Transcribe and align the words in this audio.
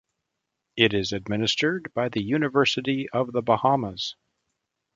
It 0.75 0.95
is 0.95 1.11
administered 1.11 1.91
by 1.93 2.09
the 2.09 2.23
University 2.23 3.07
of 3.13 3.31
the 3.33 3.43
Bahamas. 3.43 4.15